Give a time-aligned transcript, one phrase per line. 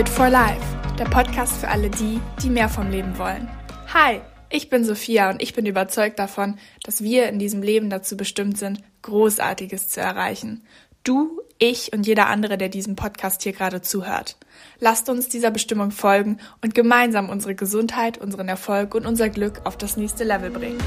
[0.00, 0.64] Fit for Life,
[0.98, 3.50] der Podcast für alle die, die mehr vom Leben wollen.
[3.92, 8.16] Hi, ich bin Sophia und ich bin überzeugt davon, dass wir in diesem Leben dazu
[8.16, 10.64] bestimmt sind, Großartiges zu erreichen.
[11.04, 14.38] Du, ich und jeder andere, der diesem Podcast hier gerade zuhört.
[14.78, 19.76] Lasst uns dieser Bestimmung folgen und gemeinsam unsere Gesundheit, unseren Erfolg und unser Glück auf
[19.76, 20.78] das nächste Level bringen.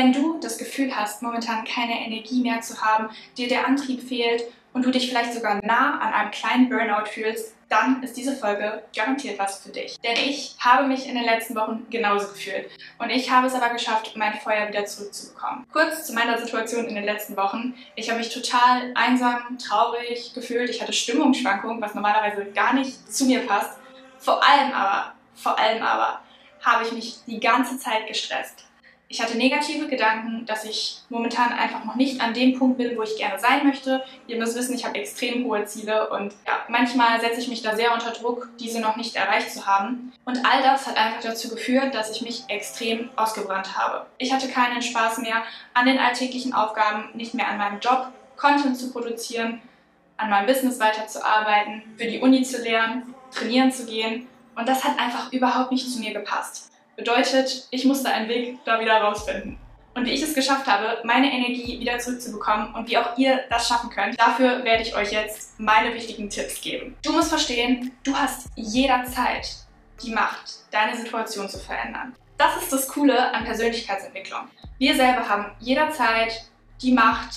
[0.00, 4.44] Wenn du das Gefühl hast, momentan keine Energie mehr zu haben, dir der Antrieb fehlt
[4.72, 8.82] und du dich vielleicht sogar nah an einem kleinen Burnout fühlst, dann ist diese Folge
[8.96, 10.00] garantiert was für dich.
[10.00, 12.70] Denn ich habe mich in den letzten Wochen genauso gefühlt.
[12.98, 15.66] Und ich habe es aber geschafft, mein Feuer wieder zurückzubekommen.
[15.70, 17.74] Kurz zu meiner Situation in den letzten Wochen.
[17.94, 20.70] Ich habe mich total einsam, traurig gefühlt.
[20.70, 23.78] Ich hatte Stimmungsschwankungen, was normalerweise gar nicht zu mir passt.
[24.18, 26.20] Vor allem aber, vor allem aber,
[26.62, 28.64] habe ich mich die ganze Zeit gestresst
[29.12, 33.02] ich hatte negative Gedanken, dass ich momentan einfach noch nicht an dem Punkt bin, wo
[33.02, 34.04] ich gerne sein möchte.
[34.28, 37.74] Ihr müsst wissen, ich habe extrem hohe Ziele und ja, manchmal setze ich mich da
[37.74, 40.12] sehr unter Druck, diese noch nicht erreicht zu haben.
[40.24, 44.06] Und all das hat einfach dazu geführt, dass ich mich extrem ausgebrannt habe.
[44.18, 45.42] Ich hatte keinen Spaß mehr
[45.74, 49.60] an den alltäglichen Aufgaben, nicht mehr an meinem Job, Content zu produzieren,
[50.18, 54.28] an meinem Business weiterzuarbeiten, für die Uni zu lernen, trainieren zu gehen.
[54.54, 56.69] Und das hat einfach überhaupt nicht zu mir gepasst.
[57.00, 59.56] Bedeutet, ich musste einen Weg da wieder rausfinden.
[59.94, 63.66] Und wie ich es geschafft habe, meine Energie wieder zurückzubekommen und wie auch ihr das
[63.66, 66.94] schaffen könnt, dafür werde ich euch jetzt meine wichtigen Tipps geben.
[67.02, 69.48] Du musst verstehen, du hast jederzeit
[70.02, 72.14] die Macht, deine Situation zu verändern.
[72.36, 74.42] Das ist das Coole an Persönlichkeitsentwicklung.
[74.76, 76.44] Wir selber haben jederzeit
[76.82, 77.34] die Macht,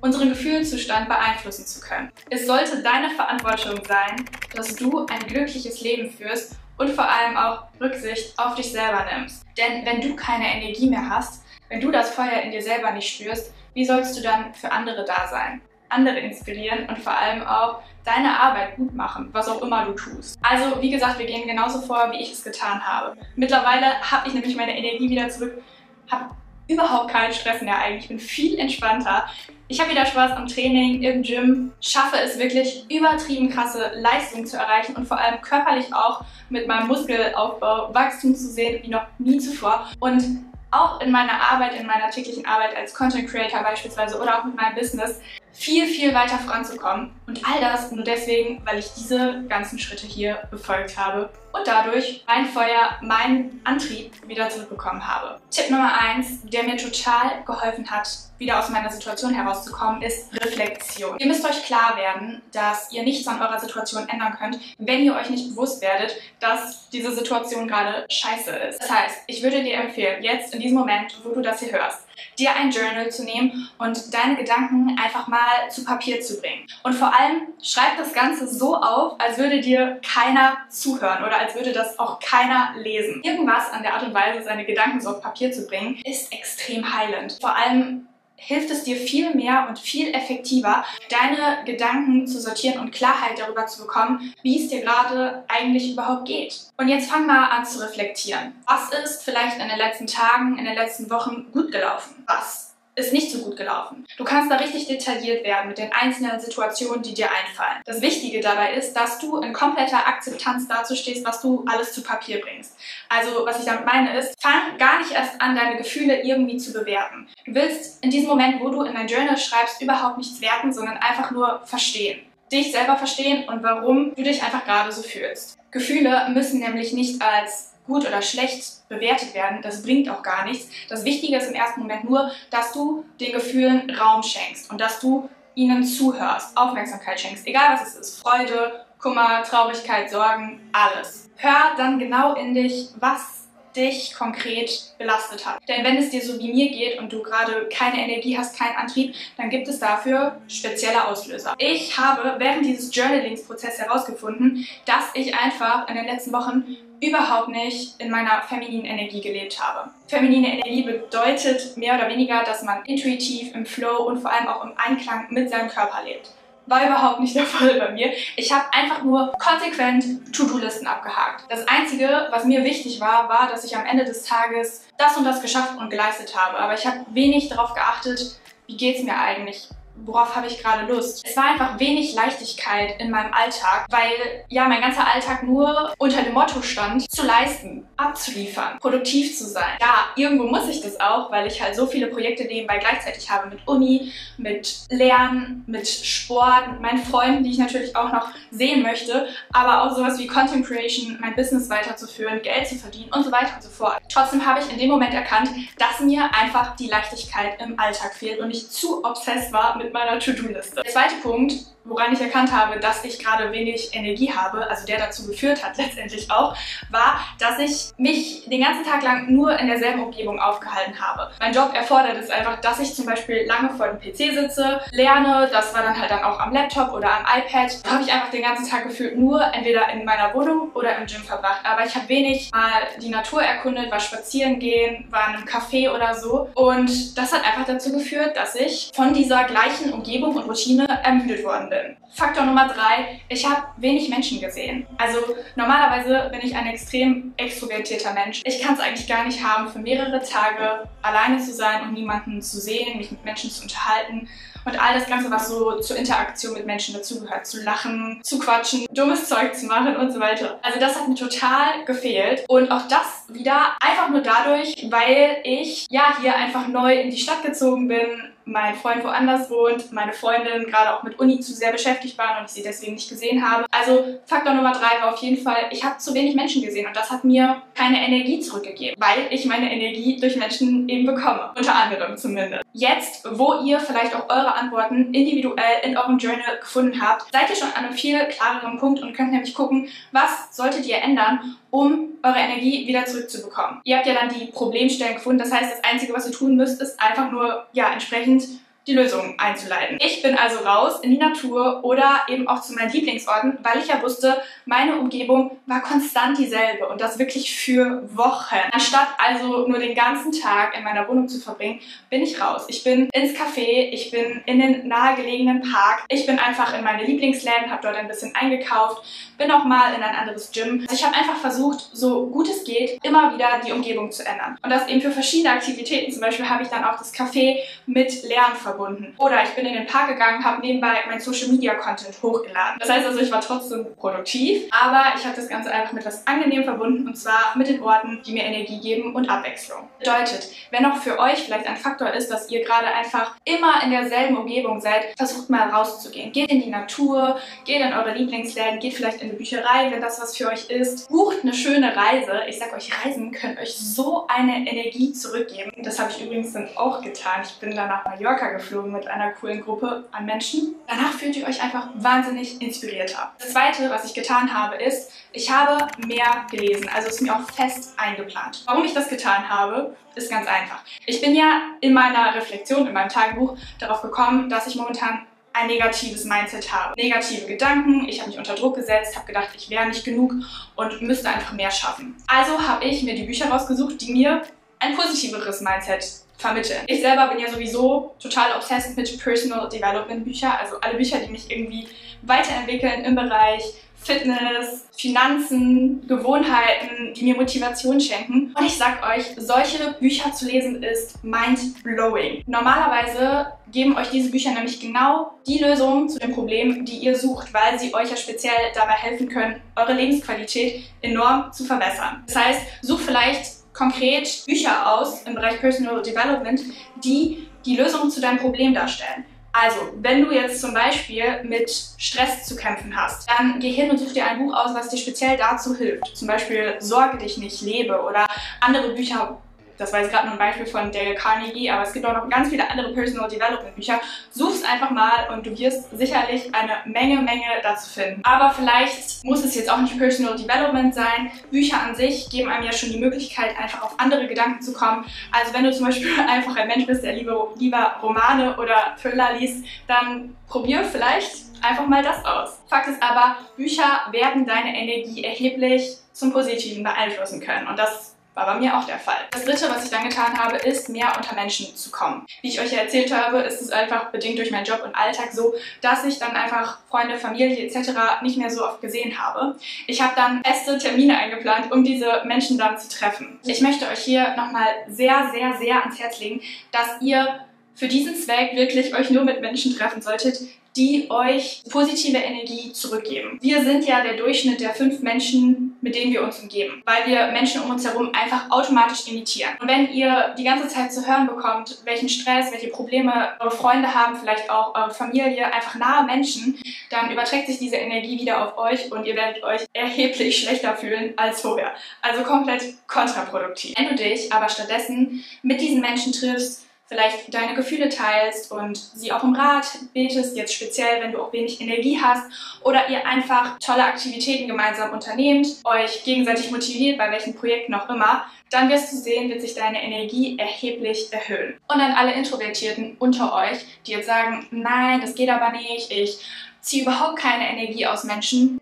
[0.00, 2.10] unseren Gefühlszustand beeinflussen zu können.
[2.30, 4.24] Es sollte deine Verantwortung sein,
[4.56, 9.44] dass du ein glückliches Leben führst und vor allem auch Rücksicht auf dich selber nimmst.
[9.56, 13.12] Denn wenn du keine Energie mehr hast, wenn du das Feuer in dir selber nicht
[13.12, 15.60] spürst, wie sollst du dann für andere da sein?
[15.90, 20.38] Andere inspirieren und vor allem auch deine Arbeit gut machen, was auch immer du tust.
[20.42, 23.16] Also, wie gesagt, wir gehen genauso vor, wie ich es getan habe.
[23.36, 25.62] Mittlerweile habe ich nämlich meine Energie wieder zurück,
[26.10, 26.30] habe
[26.68, 28.04] überhaupt keinen Stress mehr eigentlich.
[28.04, 29.26] Ich bin viel entspannter.
[29.66, 34.56] Ich habe wieder Spaß am Training, im Gym, schaffe es wirklich übertrieben krasse Leistungen zu
[34.56, 39.38] erreichen und vor allem körperlich auch mit meinem Muskelaufbau Wachstum zu sehen wie noch nie
[39.38, 39.88] zuvor.
[40.00, 44.44] Und auch in meiner Arbeit, in meiner täglichen Arbeit als Content Creator beispielsweise oder auch
[44.44, 45.20] mit meinem Business
[45.58, 47.10] viel, viel weiter voranzukommen.
[47.26, 52.24] Und all das nur deswegen, weil ich diese ganzen Schritte hier befolgt habe und dadurch
[52.26, 55.40] mein Feuer, meinen Antrieb wieder zurückbekommen habe.
[55.50, 58.08] Tipp Nummer eins, der mir total geholfen hat,
[58.38, 61.18] wieder aus meiner Situation herauszukommen, ist Reflexion.
[61.18, 65.14] Ihr müsst euch klar werden, dass ihr nichts an eurer Situation ändern könnt, wenn ihr
[65.14, 68.80] euch nicht bewusst werdet, dass diese Situation gerade scheiße ist.
[68.80, 72.07] Das heißt, ich würde dir empfehlen, jetzt in diesem Moment, wo du das hier hörst,
[72.38, 76.66] dir ein Journal zu nehmen und deine Gedanken einfach mal zu Papier zu bringen.
[76.82, 81.54] Und vor allem schreib das Ganze so auf, als würde dir keiner zuhören oder als
[81.54, 83.22] würde das auch keiner lesen.
[83.22, 86.92] Irgendwas an der Art und Weise, seine Gedanken so auf Papier zu bringen, ist extrem
[86.92, 87.38] heilend.
[87.40, 88.07] Vor allem
[88.38, 93.66] hilft es dir viel mehr und viel effektiver, deine Gedanken zu sortieren und Klarheit darüber
[93.66, 96.58] zu bekommen, wie es dir gerade eigentlich überhaupt geht.
[96.78, 98.54] Und jetzt fang mal an zu reflektieren.
[98.66, 102.22] Was ist vielleicht in den letzten Tagen, in den letzten Wochen gut gelaufen?
[102.26, 104.04] Was ist nicht so gut gelaufen.
[104.16, 107.80] Du kannst da richtig detailliert werden mit den einzelnen Situationen, die dir einfallen.
[107.84, 112.02] Das Wichtige dabei ist, dass du in kompletter Akzeptanz dazu stehst, was du alles zu
[112.02, 112.76] Papier bringst.
[113.08, 116.72] Also, was ich damit meine ist, fang gar nicht erst an, deine Gefühle irgendwie zu
[116.72, 117.28] bewerten.
[117.46, 120.96] Du willst in diesem Moment, wo du in dein Journal schreibst, überhaupt nichts werten, sondern
[120.98, 122.20] einfach nur verstehen.
[122.50, 125.58] Dich selber verstehen und warum du dich einfach gerade so fühlst.
[125.70, 129.60] Gefühle müssen nämlich nicht als gut oder schlecht bewertet werden.
[129.62, 130.68] Das bringt auch gar nichts.
[130.88, 135.00] Das Wichtige ist im ersten Moment nur, dass du den Gefühlen Raum schenkst und dass
[135.00, 138.22] du ihnen zuhörst, Aufmerksamkeit schenkst, egal was es ist.
[138.22, 141.30] Freude, Kummer, Traurigkeit, Sorgen, alles.
[141.36, 143.37] Hör dann genau in dich, was
[143.78, 145.60] dich konkret belastet hat.
[145.68, 148.76] Denn wenn es dir so wie mir geht und du gerade keine Energie hast, keinen
[148.76, 151.54] Antrieb, dann gibt es dafür spezielle Auslöser.
[151.58, 156.64] Ich habe während dieses Journalingsprozesses herausgefunden, dass ich einfach in den letzten Wochen
[157.00, 159.90] überhaupt nicht in meiner femininen Energie gelebt habe.
[160.08, 164.64] Feminine Energie bedeutet mehr oder weniger, dass man intuitiv im Flow und vor allem auch
[164.64, 166.32] im Einklang mit seinem Körper lebt
[166.68, 168.12] war überhaupt nicht der Fall bei mir.
[168.36, 171.44] Ich habe einfach nur konsequent To-Do-Listen abgehakt.
[171.48, 175.24] Das Einzige, was mir wichtig war, war, dass ich am Ende des Tages das und
[175.24, 176.58] das geschafft und geleistet habe.
[176.58, 179.68] Aber ich habe wenig darauf geachtet, wie geht es mir eigentlich
[180.04, 181.26] worauf habe ich gerade Lust.
[181.26, 186.22] Es war einfach wenig Leichtigkeit in meinem Alltag, weil ja mein ganzer Alltag nur unter
[186.22, 189.78] dem Motto stand, zu leisten, abzuliefern, produktiv zu sein.
[189.80, 193.48] Ja, irgendwo muss ich das auch, weil ich halt so viele Projekte nebenbei gleichzeitig habe
[193.48, 198.82] mit Uni, mit Lernen, mit Sport, mit meinen Freunden, die ich natürlich auch noch sehen
[198.82, 203.32] möchte, aber auch sowas wie Content Creation, mein Business weiterzuführen, Geld zu verdienen und so
[203.32, 203.98] weiter und so fort.
[204.08, 208.40] Trotzdem habe ich in dem Moment erkannt, dass mir einfach die Leichtigkeit im Alltag fehlt
[208.40, 210.82] und ich zu obsessed war mit meiner To-Do-Liste.
[210.82, 211.54] Der zweite Punkt,
[211.88, 215.76] woran ich erkannt habe, dass ich gerade wenig Energie habe, also der dazu geführt hat
[215.78, 216.54] letztendlich auch,
[216.90, 221.30] war, dass ich mich den ganzen Tag lang nur in derselben Umgebung aufgehalten habe.
[221.40, 225.48] Mein Job erfordert es einfach, dass ich zum Beispiel lange vor dem PC sitze, lerne,
[225.50, 227.84] das war dann halt dann auch am Laptop oder am iPad.
[227.84, 231.06] Da habe ich einfach den ganzen Tag gefühlt nur entweder in meiner Wohnung oder im
[231.06, 231.60] Gym verbracht.
[231.64, 235.90] Aber ich habe wenig mal die Natur erkundet, war spazieren gehen, war in einem Café
[235.90, 236.50] oder so.
[236.54, 241.44] Und das hat einfach dazu geführt, dass ich von dieser gleichen Umgebung und Routine ermüdet
[241.44, 241.96] worden bin bin.
[242.14, 244.86] Faktor Nummer drei, ich habe wenig Menschen gesehen.
[244.96, 245.18] Also
[245.56, 248.42] normalerweise bin ich ein extrem extrovertierter Mensch.
[248.44, 252.42] Ich kann es eigentlich gar nicht haben, für mehrere Tage alleine zu sein und niemanden
[252.42, 254.28] zu sehen, mich mit Menschen zu unterhalten
[254.68, 257.46] und all das Ganze, was so zur Interaktion mit Menschen dazugehört.
[257.46, 260.58] Zu lachen, zu quatschen, dummes Zeug zu machen und so weiter.
[260.62, 262.44] Also das hat mir total gefehlt.
[262.48, 267.18] Und auch das wieder einfach nur dadurch, weil ich ja hier einfach neu in die
[267.18, 271.70] Stadt gezogen bin, mein Freund woanders wohnt, meine Freundin gerade auch mit Uni zu sehr
[271.70, 273.66] beschäftigt waren und ich sie deswegen nicht gesehen habe.
[273.70, 276.96] Also Faktor Nummer drei war auf jeden Fall, ich habe zu wenig Menschen gesehen und
[276.96, 281.50] das hat mir keine Energie zurückgegeben, weil ich meine Energie durch Menschen eben bekomme.
[281.56, 282.62] Unter anderem zumindest.
[282.72, 287.56] Jetzt, wo ihr vielleicht auch eure Antworten individuell in eurem Journal gefunden habt, seid ihr
[287.56, 292.08] schon an einem viel klareren Punkt und könnt nämlich gucken, was solltet ihr ändern, um
[292.22, 293.80] eure Energie wieder zurückzubekommen.
[293.84, 296.80] Ihr habt ja dann die Problemstellen gefunden, das heißt, das Einzige, was ihr tun müsst,
[296.80, 298.44] ist einfach nur, ja, entsprechend
[298.88, 299.98] die Lösung einzuleiten.
[300.00, 303.88] Ich bin also raus in die Natur oder eben auch zu meinen Lieblingsorten, weil ich
[303.88, 308.56] ja wusste, meine Umgebung war konstant dieselbe und das wirklich für Wochen.
[308.72, 312.64] Anstatt also nur den ganzen Tag in meiner Wohnung zu verbringen, bin ich raus.
[312.68, 317.04] Ich bin ins Café, ich bin in den nahegelegenen Park, ich bin einfach in meine
[317.04, 319.02] Lieblingsläden, habe dort ein bisschen eingekauft,
[319.36, 320.86] bin auch mal in ein anderes Gym.
[320.88, 324.56] Also ich habe einfach versucht, so gut es geht, immer wieder die Umgebung zu ändern.
[324.62, 326.10] Und das eben für verschiedene Aktivitäten.
[326.10, 328.77] Zum Beispiel habe ich dann auch das Café mit Lernen verbunden.
[329.18, 332.78] Oder ich bin in den Park gegangen, habe nebenbei mein Social Media Content hochgeladen.
[332.78, 336.26] Das heißt also, ich war trotzdem produktiv, aber ich habe das Ganze einfach mit was
[336.26, 339.88] angenehm verbunden und zwar mit den Orten, die mir Energie geben und Abwechslung.
[339.98, 343.90] Bedeutet, wenn auch für euch vielleicht ein Faktor ist, dass ihr gerade einfach immer in
[343.90, 346.32] derselben Umgebung seid, versucht mal rauszugehen.
[346.32, 350.20] Geht in die Natur, geht in eure Lieblingsläden, geht vielleicht in eine Bücherei, wenn das
[350.20, 351.08] was für euch ist.
[351.08, 352.42] Bucht eine schöne Reise.
[352.48, 355.72] Ich sag euch, Reisen können euch so eine Energie zurückgeben.
[355.82, 357.42] Das habe ich übrigens dann auch getan.
[357.42, 360.74] Ich bin dann nach Mallorca geflogen mit einer coolen Gruppe an Menschen.
[360.86, 363.32] Danach fühlt ihr euch einfach wahnsinnig inspirierter.
[363.38, 366.88] Das zweite, was ich getan habe, ist, ich habe mehr gelesen.
[366.94, 368.62] Also ist mir auch fest eingeplant.
[368.66, 370.80] Warum ich das getan habe, ist ganz einfach.
[371.06, 375.66] Ich bin ja in meiner Reflexion, in meinem Tagebuch darauf gekommen, dass ich momentan ein
[375.66, 376.94] negatives Mindset habe.
[377.00, 380.34] Negative Gedanken, ich habe mich unter Druck gesetzt, habe gedacht, ich wäre nicht genug
[380.76, 382.16] und müsste einfach mehr schaffen.
[382.26, 384.42] Also habe ich mir die Bücher rausgesucht, die mir
[384.80, 386.04] ein positiveres Mindset
[386.36, 386.80] vermitteln.
[386.86, 391.30] Ich selber bin ja sowieso total obsessed mit Personal Development Bücher, also alle Bücher, die
[391.30, 391.88] mich irgendwie
[392.22, 393.62] weiterentwickeln im Bereich
[394.00, 398.54] Fitness, Finanzen, Gewohnheiten, die mir Motivation schenken.
[398.56, 402.42] Und ich sag euch, solche Bücher zu lesen ist mind-blowing.
[402.46, 407.52] Normalerweise geben euch diese Bücher nämlich genau die Lösung zu dem Problem, die ihr sucht,
[407.52, 412.22] weil sie euch ja speziell dabei helfen können, eure Lebensqualität enorm zu verbessern.
[412.26, 416.60] Das heißt, sucht vielleicht konkret Bücher aus im Bereich Personal Development,
[417.04, 419.24] die die Lösung zu deinem Problem darstellen.
[419.52, 423.98] Also, wenn du jetzt zum Beispiel mit Stress zu kämpfen hast, dann geh hin und
[423.98, 426.16] such dir ein Buch aus, was dir speziell dazu hilft.
[426.16, 428.26] Zum Beispiel Sorge dich nicht, lebe oder
[428.60, 429.38] andere Bücher,
[429.78, 432.28] das war jetzt gerade nur ein Beispiel von Dale Carnegie, aber es gibt auch noch
[432.28, 434.00] ganz viele andere Personal Development Bücher.
[434.30, 438.20] Such's einfach mal und du wirst sicherlich eine Menge, Menge dazu finden.
[438.24, 441.30] Aber vielleicht muss es jetzt auch nicht Personal Development sein.
[441.50, 445.04] Bücher an sich geben einem ja schon die Möglichkeit, einfach auf andere Gedanken zu kommen.
[445.30, 449.34] Also wenn du zum Beispiel einfach ein Mensch bist, der lieber, lieber Romane oder Thriller
[449.38, 452.60] liest, dann probier vielleicht einfach mal das aus.
[452.68, 457.68] Fakt ist aber, Bücher werden deine Energie erheblich zum Positiven beeinflussen können.
[457.68, 459.16] Und das war bei mir auch der Fall.
[459.32, 462.24] Das dritte, was ich dann getan habe, ist mehr unter Menschen zu kommen.
[462.40, 465.32] Wie ich euch ja erzählt habe, ist es einfach bedingt durch meinen Job und Alltag
[465.32, 467.90] so, dass ich dann einfach Freunde, Familie etc.
[468.22, 469.56] nicht mehr so oft gesehen habe.
[469.86, 473.40] Ich habe dann feste Termine eingeplant, um diese Menschen dann zu treffen.
[473.44, 477.40] Ich möchte euch hier nochmal sehr, sehr, sehr ans Herz legen, dass ihr
[477.78, 480.40] für diesen Zweck wirklich euch nur mit Menschen treffen solltet,
[480.76, 483.38] die euch positive Energie zurückgeben.
[483.40, 487.32] Wir sind ja der Durchschnitt der fünf Menschen, mit denen wir uns umgeben, weil wir
[487.32, 489.50] Menschen um uns herum einfach automatisch imitieren.
[489.60, 493.92] Und wenn ihr die ganze Zeit zu hören bekommt, welchen Stress, welche Probleme eure Freunde
[493.92, 496.58] haben, vielleicht auch eure Familie, einfach nahe Menschen,
[496.90, 501.12] dann überträgt sich diese Energie wieder auf euch und ihr werdet euch erheblich schlechter fühlen
[501.16, 501.72] als vorher.
[502.02, 503.74] Also komplett kontraproduktiv.
[503.76, 509.12] Wenn du dich aber stattdessen mit diesen Menschen triffst, vielleicht deine Gefühle teilst und sie
[509.12, 512.24] auch im Rat betest, jetzt speziell, wenn du auch wenig Energie hast
[512.64, 518.24] oder ihr einfach tolle Aktivitäten gemeinsam unternehmt, euch gegenseitig motiviert, bei welchen Projekten auch immer,
[518.50, 521.58] dann wirst du sehen, wird sich deine Energie erheblich erhöhen.
[521.68, 526.18] Und an alle Introvertierten unter euch, die jetzt sagen, nein, das geht aber nicht, ich
[526.60, 528.60] ziehe überhaupt keine Energie aus Menschen.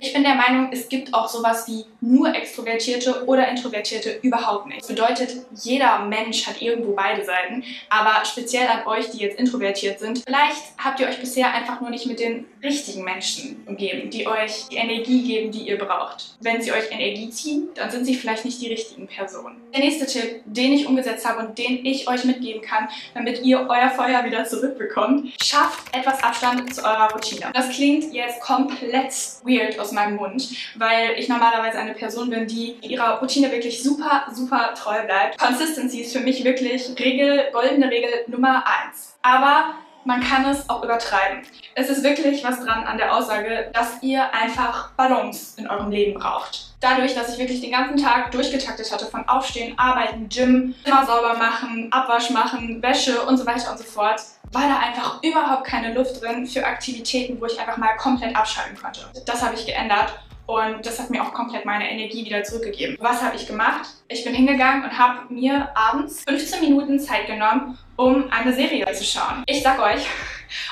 [0.00, 4.80] Ich bin der Meinung, es gibt auch sowas wie nur Extrovertierte oder Introvertierte überhaupt nicht.
[4.80, 10.00] Das bedeutet, jeder Mensch hat irgendwo beide Seiten, aber speziell an euch, die jetzt introvertiert
[10.00, 14.26] sind, vielleicht habt ihr euch bisher einfach nur nicht mit den richtigen Menschen umgeben, die
[14.26, 16.36] euch die Energie geben, die ihr braucht.
[16.40, 19.56] Wenn sie euch Energie ziehen, dann sind sie vielleicht nicht die richtigen Personen.
[19.74, 23.66] Der nächste Tipp, den ich umgesetzt habe und den ich euch mitgeben kann, damit ihr
[23.68, 27.29] euer Feuer wieder zurückbekommt, schafft etwas Abstand zu eurer Routine.
[27.52, 29.12] Das klingt jetzt komplett
[29.44, 34.26] weird aus meinem Mund, weil ich normalerweise eine Person bin, die ihrer Routine wirklich super,
[34.32, 35.38] super treu bleibt.
[35.38, 39.16] Consistency ist für mich wirklich Regel, goldene Regel Nummer eins.
[39.22, 41.42] Aber man kann es auch übertreiben.
[41.74, 46.18] Es ist wirklich was dran an der Aussage, dass ihr einfach Balance in eurem Leben
[46.18, 46.70] braucht.
[46.80, 51.34] Dadurch, dass ich wirklich den ganzen Tag durchgetaktet hatte von Aufstehen, Arbeiten, Gym, Zimmer sauber
[51.34, 54.20] machen, Abwasch machen, Wäsche und so weiter und so fort,
[54.52, 58.76] war da einfach überhaupt keine Luft drin für Aktivitäten, wo ich einfach mal komplett abschalten
[58.80, 59.00] konnte.
[59.24, 60.12] Das habe ich geändert
[60.46, 62.96] und das hat mir auch komplett meine Energie wieder zurückgegeben.
[63.00, 63.86] Was habe ich gemacht?
[64.08, 69.04] Ich bin hingegangen und habe mir abends 15 Minuten Zeit genommen, um eine Serie zu
[69.04, 69.44] schauen.
[69.46, 70.06] Ich sag euch,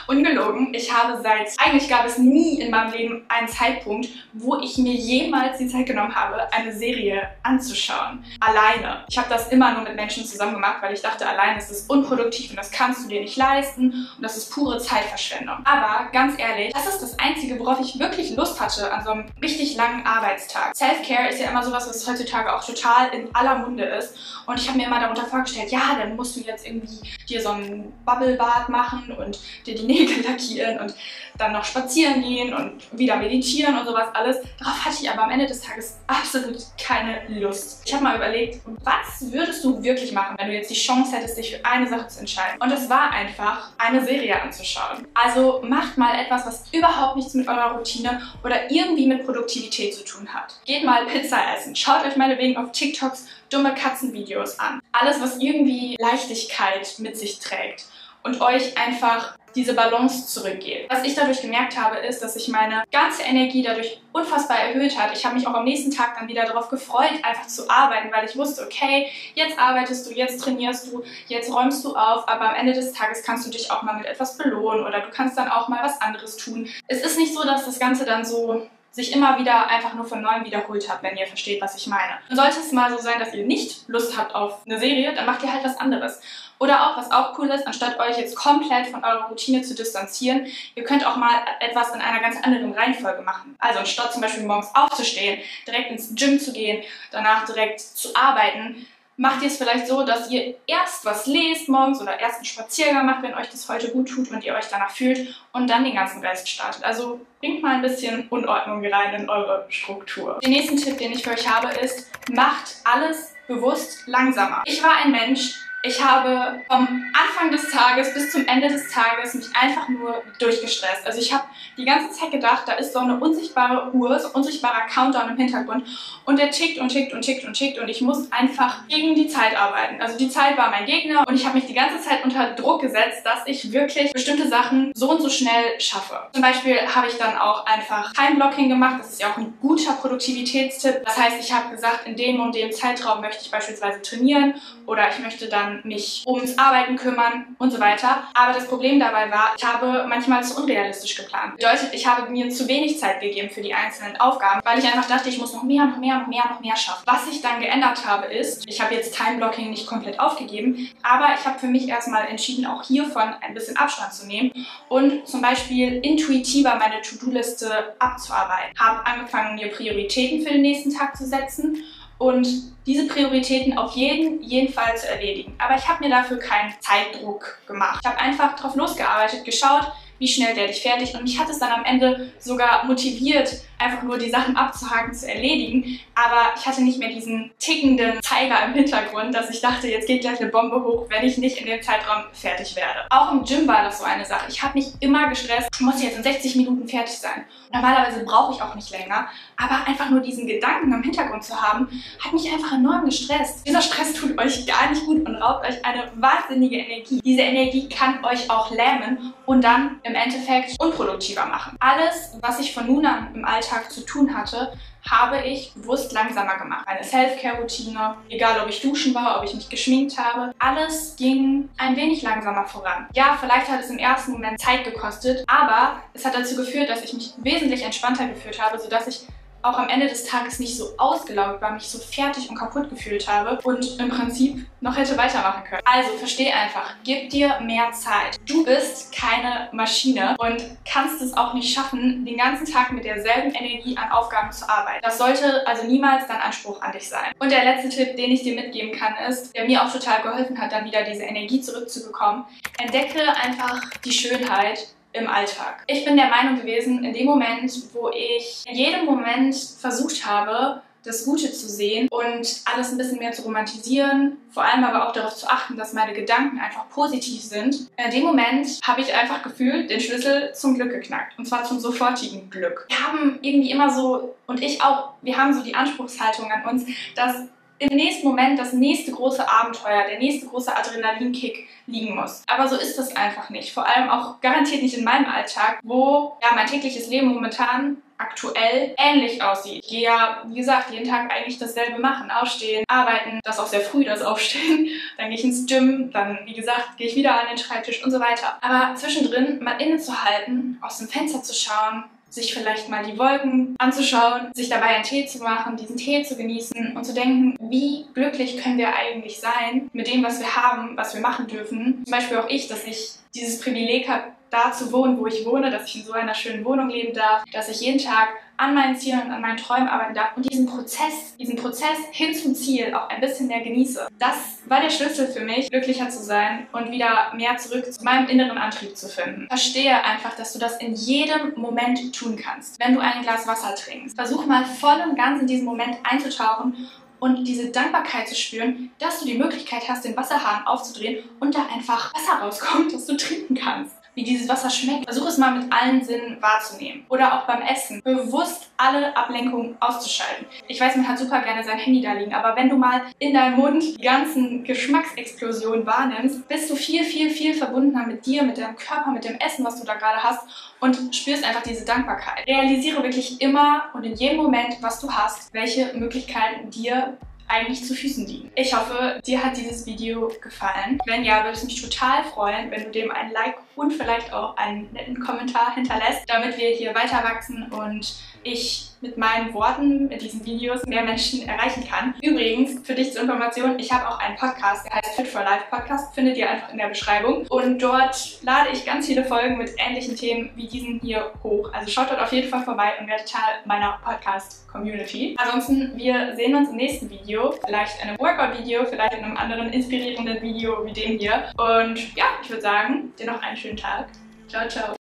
[0.07, 4.79] Ungelogen, ich habe seit, eigentlich gab es nie in meinem Leben einen Zeitpunkt, wo ich
[4.79, 8.25] mir jemals die Zeit genommen habe, eine Serie anzuschauen.
[8.41, 9.05] Alleine.
[9.09, 11.83] Ich habe das immer nur mit Menschen zusammen gemacht, weil ich dachte, alleine ist es
[11.83, 15.59] unproduktiv und das kannst du dir nicht leisten und das ist pure Zeitverschwendung.
[15.65, 19.27] Aber ganz ehrlich, das ist das Einzige, worauf ich wirklich Lust hatte an so einem
[19.43, 20.75] richtig langen Arbeitstag.
[20.77, 24.17] Self-Care ist ja immer sowas, was heutzutage auch total in aller Munde ist.
[24.47, 27.51] Und ich habe mir immer darunter vorgestellt, ja, dann musst du jetzt irgendwie dir so
[27.51, 30.95] ein Bubble-Bad machen und dir die Nägel lackieren und
[31.37, 34.39] dann noch spazieren gehen und wieder meditieren und sowas alles.
[34.59, 37.83] Darauf hatte ich aber am Ende des Tages absolut keine Lust.
[37.87, 41.39] Ich habe mal überlegt, was würdest du wirklich machen, wenn du jetzt die Chance hättest,
[41.39, 42.61] dich für eine Sache zu entscheiden?
[42.61, 45.07] Und es war einfach, eine Serie anzuschauen.
[45.15, 50.05] Also macht mal etwas, was überhaupt nichts mit eurer Routine oder irgendwie mit Produktivität zu
[50.05, 50.59] tun hat.
[50.65, 51.77] Geht mal Pizza essen.
[51.77, 54.81] Schaut euch meinetwegen auf TikToks dumme Katzenvideos an.
[54.93, 57.87] Alles, was irgendwie Leichtigkeit mit sich trägt
[58.29, 60.87] und euch einfach diese Balance zurückgeht.
[60.91, 65.17] Was ich dadurch gemerkt habe, ist, dass sich meine ganze Energie dadurch unfassbar erhöht hat.
[65.17, 68.27] Ich habe mich auch am nächsten Tag dann wieder darauf gefreut, einfach zu arbeiten, weil
[68.29, 72.55] ich wusste, okay, jetzt arbeitest du, jetzt trainierst du, jetzt räumst du auf, aber am
[72.57, 75.49] Ende des Tages kannst du dich auch mal mit etwas belohnen oder du kannst dann
[75.49, 76.69] auch mal was anderes tun.
[76.87, 80.23] Es ist nicht so, dass das Ganze dann so sich immer wieder einfach nur von
[80.23, 82.19] neuem wiederholt habt, wenn ihr versteht, was ich meine.
[82.29, 85.27] Und sollte es mal so sein, dass ihr nicht Lust habt auf eine Serie, dann
[85.27, 86.21] macht ihr halt was anderes.
[86.59, 90.47] Oder auch, was auch cool ist, anstatt euch jetzt komplett von eurer Routine zu distanzieren,
[90.75, 93.55] ihr könnt auch mal etwas in einer ganz anderen Reihenfolge machen.
[93.61, 98.87] Also anstatt zum Beispiel morgens aufzustehen, direkt ins Gym zu gehen, danach direkt zu arbeiten,
[99.19, 103.05] macht ihr es vielleicht so, dass ihr erst was lest morgens oder erst einen Spaziergang
[103.05, 105.95] macht, wenn euch das heute gut tut und ihr euch danach fühlt und dann den
[105.95, 106.85] ganzen Rest startet.
[106.85, 110.39] Also bringt mal ein bisschen Unordnung rein in eure Struktur.
[110.43, 114.63] Den nächsten Tipp, den ich für euch habe, ist, macht alles bewusst langsamer.
[114.65, 119.35] Ich war ein Mensch, ich habe vom Anfang des Tages bis zum Ende des Tages
[119.35, 121.07] mich einfach nur durchgestresst.
[121.07, 121.45] Also ich habe
[121.77, 125.37] die ganze Zeit gedacht, da ist so eine unsichtbare Uhr, so ein unsichtbarer Countdown im
[125.37, 125.87] Hintergrund
[126.25, 129.29] und der tickt und tickt und tickt und tickt und ich muss einfach gegen die
[129.29, 130.03] Zeit arbeiten.
[130.03, 132.81] Also die Zeit war mein Gegner und ich habe mich die ganze Zeit unter Druck
[132.81, 136.19] gesetzt, dass ich wirklich bestimmte Sachen so und so schnell schaffe.
[136.33, 138.97] Zum Beispiel habe ich dann auch einfach Time-Blocking gemacht.
[138.99, 141.05] Das ist ja auch ein guter Produktivitätstipp.
[141.05, 144.55] Das heißt, ich habe gesagt, in dem und dem Zeitraum möchte ich beispielsweise trainieren
[144.87, 148.25] oder ich möchte dann mich ums Arbeiten kümmern und so weiter.
[148.35, 151.57] Aber das Problem dabei war, ich habe manchmal zu unrealistisch geplant.
[151.57, 155.07] Bedeutet, ich habe mir zu wenig Zeit gegeben für die einzelnen Aufgaben, weil ich einfach
[155.07, 157.03] dachte, ich muss noch mehr, noch mehr, noch mehr, noch mehr schaffen.
[157.07, 161.45] Was ich dann geändert habe ist, ich habe jetzt Time-Blocking nicht komplett aufgegeben, aber ich
[161.47, 164.53] habe für mich erstmal entschieden, auch hiervon ein bisschen Abstand zu nehmen
[164.89, 168.79] und zum Beispiel intuitiver meine To-Do-Liste abzuarbeiten.
[168.79, 171.85] Habe angefangen, mir Prioritäten für den nächsten Tag zu setzen
[172.19, 172.47] und
[172.87, 175.55] diese Prioritäten auf jeden, jeden Fall zu erledigen.
[175.59, 178.01] Aber ich habe mir dafür keinen Zeitdruck gemacht.
[178.03, 181.15] Ich habe einfach drauf losgearbeitet, geschaut, wie schnell werde ich fertig.
[181.15, 185.29] Und mich hat es dann am Ende sogar motiviert, einfach nur die Sachen abzuhaken, zu
[185.29, 186.01] erledigen.
[186.15, 190.23] Aber ich hatte nicht mehr diesen tickenden Zeiger im Hintergrund, dass ich dachte, jetzt geht
[190.23, 193.07] gleich eine Bombe hoch, wenn ich nicht in dem Zeitraum fertig werde.
[193.11, 194.47] Auch im Gym war das so eine Sache.
[194.49, 197.45] Ich habe mich immer gestresst, ich muss jetzt in 60 Minuten fertig sein.
[197.73, 201.89] Normalerweise brauche ich auch nicht länger, aber einfach nur diesen Gedanken im Hintergrund zu haben,
[202.23, 203.67] hat mich einfach enorm gestresst.
[203.67, 207.21] Dieser Stress tut euch gar nicht gut und raubt euch eine wahnsinnige Energie.
[207.23, 211.77] Diese Energie kann euch auch lähmen und dann im Endeffekt unproduktiver machen.
[211.81, 214.73] Alles, was ich von nun an im Alltag zu tun hatte,
[215.09, 216.87] habe ich bewusst langsamer gemacht.
[216.87, 221.97] Eine Self-Care-Routine, egal ob ich duschen war, ob ich mich geschminkt habe, alles ging ein
[221.97, 223.07] wenig langsamer voran.
[223.15, 227.03] Ja, vielleicht hat es im ersten Moment Zeit gekostet, aber es hat dazu geführt, dass
[227.03, 229.27] ich mich wesentlich entspannter gefühlt habe, sodass ich
[229.63, 233.29] auch am Ende des Tages nicht so ausgelaugt war, mich so fertig und kaputt gefühlt
[233.29, 235.83] habe und im Prinzip noch hätte weitermachen können.
[235.85, 238.39] Also versteh einfach, gib dir mehr Zeit.
[238.47, 243.53] Du bist keine Maschine und kannst es auch nicht schaffen, den ganzen Tag mit derselben
[243.53, 245.01] Energie an Aufgaben zu arbeiten.
[245.03, 247.33] Das sollte also niemals dein Anspruch an dich sein.
[247.39, 250.61] Und der letzte Tipp, den ich dir mitgeben kann, ist, der mir auch total geholfen
[250.61, 252.45] hat, dann wieder diese Energie zurückzubekommen.
[252.79, 255.85] Entdecke einfach die Schönheit im Alltag.
[255.87, 260.83] Ich bin der Meinung gewesen, in dem Moment, wo ich in jedem Moment versucht habe,
[261.05, 265.13] das Gute zu sehen und alles ein bisschen mehr zu romantisieren, vor allem aber auch
[265.13, 267.89] darauf zu achten, dass meine Gedanken einfach positiv sind.
[267.97, 271.81] In dem Moment habe ich einfach gefühlt den Schlüssel zum Glück geknackt und zwar zum
[271.81, 272.87] sofortigen Glück.
[272.89, 276.85] Wir haben irgendwie immer so und ich auch, wir haben so die Anspruchshaltung an uns,
[277.15, 277.45] dass
[277.79, 282.43] im nächsten Moment das nächste große Abenteuer, der nächste große Adrenalinkick liegen muss.
[282.47, 283.73] Aber so ist das einfach nicht.
[283.73, 288.95] Vor allem auch garantiert nicht in meinem Alltag, wo ja mein tägliches Leben momentan aktuell
[288.99, 289.85] ähnlich aussieht.
[289.85, 292.31] Ich gehe ja, wie gesagt, jeden Tag eigentlich dasselbe machen.
[292.31, 294.89] Aufstehen, arbeiten, das auch sehr früh, das Aufstehen.
[295.17, 298.11] Dann gehe ich ins Gym, dann, wie gesagt, gehe ich wieder an den Schreibtisch und
[298.11, 298.59] so weiter.
[298.61, 304.53] Aber zwischendrin mal innezuhalten, aus dem Fenster zu schauen, sich vielleicht mal die Wolken anzuschauen,
[304.55, 308.59] sich dabei einen Tee zu machen, diesen Tee zu genießen und zu denken, wie glücklich
[308.59, 312.03] können wir eigentlich sein mit dem, was wir haben, was wir machen dürfen.
[312.05, 315.71] Zum Beispiel auch ich, dass ich dieses Privileg habe, da zu wohnen, wo ich wohne,
[315.71, 318.97] dass ich in so einer schönen Wohnung leben darf, dass ich jeden Tag an meinen
[318.97, 322.93] Zielen und an meinen Träumen arbeiten darf und diesen Prozess, diesen Prozess hin zum Ziel
[322.93, 324.09] auch ein bisschen mehr genieße.
[324.19, 328.29] Das war der Schlüssel für mich, glücklicher zu sein und wieder mehr zurück zu meinem
[328.29, 329.47] inneren Antrieb zu finden.
[329.47, 332.81] Verstehe einfach, dass du das in jedem Moment tun kannst.
[332.81, 336.89] Wenn du ein Glas Wasser trinkst, versuch mal voll und ganz in diesen Moment einzutauchen
[337.21, 341.67] und diese Dankbarkeit zu spüren, dass du die Möglichkeit hast, den Wasserhahn aufzudrehen und da
[341.73, 345.05] einfach Wasser rauskommt, das du trinken kannst wie dieses Wasser schmeckt.
[345.05, 347.07] Versuch es mal mit allen Sinnen wahrzunehmen.
[347.09, 348.03] Oder auch beim Essen.
[348.03, 350.45] Bewusst alle Ablenkungen auszuschalten.
[350.67, 353.33] Ich weiß, man hat super gerne sein Handy da liegen, aber wenn du mal in
[353.33, 358.59] deinem Mund die ganzen Geschmacksexplosionen wahrnimmst, bist du viel, viel, viel verbundener mit dir, mit
[358.59, 362.47] deinem Körper, mit dem Essen, was du da gerade hast und spürst einfach diese Dankbarkeit.
[362.49, 367.17] Realisiere wirklich immer und in jedem Moment, was du hast, welche Möglichkeiten dir
[367.49, 368.51] eigentlich zu Füßen liegen.
[368.55, 371.01] Ich hoffe, dir hat dieses Video gefallen.
[371.07, 374.57] Wenn ja, würde es mich total freuen, wenn du dem ein Like und vielleicht auch
[374.57, 380.23] einen netten Kommentar hinterlässt, damit wir hier weiter wachsen und ich mit meinen Worten, mit
[380.23, 382.15] diesen Videos mehr Menschen erreichen kann.
[382.23, 385.65] Übrigens, für dich zur Information, ich habe auch einen Podcast, der heißt Fit for Life
[385.71, 387.47] Podcast, findet ihr einfach in der Beschreibung.
[387.49, 391.73] Und dort lade ich ganz viele Folgen mit ähnlichen Themen wie diesen hier hoch.
[391.73, 395.37] Also schaut dort auf jeden Fall vorbei und werdet Teil meiner Podcast-Community.
[395.39, 397.53] Ansonsten, wir sehen uns im nächsten Video.
[397.65, 401.51] Vielleicht in einem Workout-Video, vielleicht in einem anderen inspirierenden Video wie dem hier.
[401.57, 404.09] Und ja, ich würde sagen, dir noch einen schönen Tag.
[404.49, 404.97] Ciao, ciao.